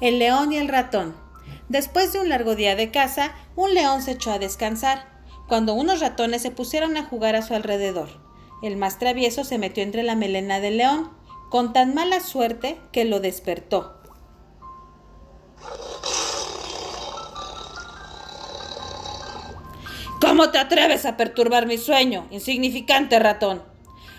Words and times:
El 0.00 0.18
león 0.18 0.52
y 0.52 0.56
el 0.56 0.68
ratón. 0.68 1.14
Después 1.68 2.12
de 2.12 2.20
un 2.20 2.30
largo 2.30 2.56
día 2.56 2.74
de 2.74 2.90
caza, 2.90 3.34
un 3.54 3.74
león 3.74 4.00
se 4.00 4.12
echó 4.12 4.32
a 4.32 4.38
descansar, 4.38 5.06
cuando 5.46 5.74
unos 5.74 6.00
ratones 6.00 6.40
se 6.40 6.50
pusieron 6.50 6.96
a 6.96 7.04
jugar 7.04 7.36
a 7.36 7.42
su 7.42 7.54
alrededor. 7.54 8.08
El 8.62 8.76
más 8.76 8.98
travieso 8.98 9.44
se 9.44 9.58
metió 9.58 9.82
entre 9.82 10.02
la 10.02 10.16
melena 10.16 10.60
del 10.60 10.78
león, 10.78 11.10
con 11.50 11.72
tan 11.72 11.94
mala 11.94 12.20
suerte 12.20 12.78
que 12.92 13.04
lo 13.04 13.20
despertó. 13.20 14.00
¿Cómo 20.20 20.50
te 20.50 20.58
atreves 20.58 21.04
a 21.04 21.16
perturbar 21.16 21.66
mi 21.66 21.76
sueño, 21.76 22.26
insignificante 22.30 23.18
ratón? 23.18 23.62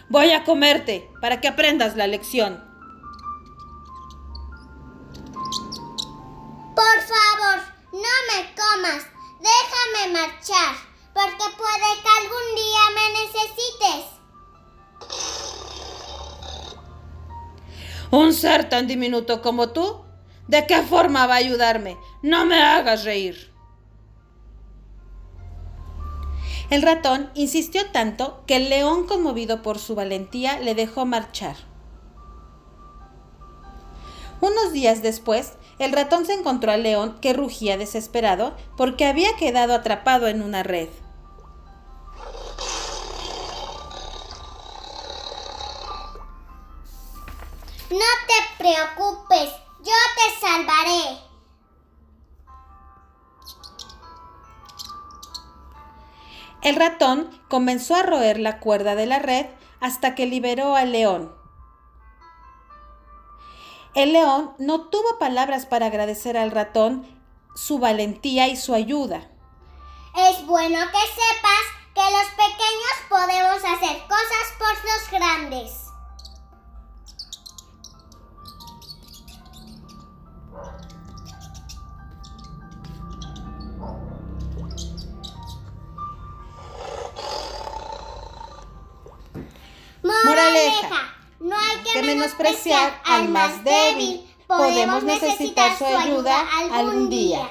Voy 0.10 0.32
a 0.32 0.44
comerte 0.44 1.08
para 1.22 1.42
que 1.42 1.48
aprendas 1.48 1.96
la 1.96 2.06
lección. 2.06 2.71
Porque 11.14 11.46
puede 11.58 11.90
que 12.02 12.10
algún 12.20 12.48
día 12.56 12.84
me 12.96 13.06
necesites. 13.24 14.06
¿Un 18.12 18.34
ser 18.34 18.68
tan 18.70 18.88
diminuto 18.88 19.42
como 19.42 19.70
tú? 19.70 20.02
¿De 20.48 20.68
qué 20.68 20.82
forma 20.82 21.28
va 21.28 21.36
a 21.36 21.38
ayudarme? 21.38 21.98
No 22.22 22.46
me 22.46 22.62
hagas 22.62 23.06
reír. 23.06 23.52
El 26.70 26.82
ratón 26.82 27.32
insistió 27.34 27.90
tanto 27.92 28.44
que 28.48 28.58
el 28.58 28.70
león, 28.70 29.06
conmovido 29.08 29.62
por 29.62 29.80
su 29.80 29.96
valentía, 29.96 30.60
le 30.60 30.76
dejó 30.76 31.06
marchar. 31.06 31.56
Unos 34.42 34.72
días 34.74 35.02
después, 35.02 35.54
el 35.82 35.94
ratón 35.94 36.28
se 36.28 36.34
encontró 36.34 36.72
al 36.72 36.84
león 36.84 37.18
que 37.22 37.34
rugía 37.34 37.76
desesperado 37.76 38.56
porque 38.78 39.06
había 39.06 39.36
quedado 39.36 39.74
atrapado 39.74 40.28
en 40.28 40.44
una 40.44 40.62
red. 40.62 40.90
No 47.90 47.98
te 48.28 48.64
preocupes, 48.64 49.50
yo 49.80 49.94
te 50.16 50.40
salvaré. 50.40 51.20
El 56.62 56.76
ratón 56.76 57.42
comenzó 57.50 57.96
a 57.96 58.04
roer 58.04 58.40
la 58.40 58.60
cuerda 58.60 58.94
de 58.94 59.08
la 59.08 59.18
red 59.18 59.48
hasta 59.80 60.14
que 60.14 60.28
liberó 60.28 60.76
al 60.76 60.92
león. 60.92 61.41
El 63.94 64.14
león 64.14 64.54
no 64.58 64.88
tuvo 64.90 65.20
palabras 65.20 65.66
para 65.66 65.88
agradecer 65.88 66.38
al 66.38 66.52
ratón 66.52 67.06
su 67.56 67.78
valentía 67.78 68.48
y 68.48 68.56
su 68.56 68.74
ayuda. 68.74 69.30
Es 70.16 70.46
bueno 70.46 70.80
que 70.80 71.00
sepas 71.00 71.66
que 71.94 72.02
los 72.02 72.28
pequeños 72.30 72.96
podemos 73.10 73.58
hacer 73.58 74.02
cosas 74.08 74.46
por 74.58 74.74
los 74.86 75.12
grandes. 75.12 75.92
Moraleja. 90.04 91.21
No 91.42 91.56
hay 91.58 91.78
que, 91.84 92.00
que 92.00 92.04
menospreciar 92.04 93.02
al 93.06 93.30
más 93.30 93.64
débil. 93.64 94.22
Podemos 94.46 95.04
necesitar 95.04 95.78
su 95.78 95.86
ayuda 95.86 96.36
algún 96.72 97.10
día. 97.10 97.50